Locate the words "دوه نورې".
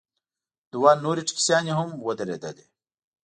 0.73-1.23